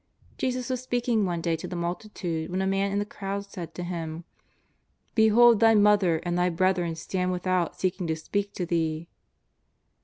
Jesus 0.39 0.67
was 0.71 0.81
speaking 0.81 1.25
one 1.27 1.41
day 1.41 1.55
to 1.55 1.67
the 1.67 1.75
multitude 1.75 2.49
when 2.49 2.59
a 2.59 2.65
man 2.65 2.91
in 2.91 2.97
the 2.97 3.05
crowd 3.05 3.45
said 3.45 3.75
to 3.75 3.83
Him:" 3.83 4.23
Behold 5.13 5.59
Thy 5.59 5.75
Mother 5.75 6.17
and 6.23 6.35
Thy 6.35 6.49
brethren 6.49 6.95
stand 6.95 7.31
with 7.31 7.45
out 7.45 7.79
seeking 7.79 8.07
to 8.07 8.15
speak 8.15 8.51
to 8.53 8.65
Thee.'' 8.65 9.07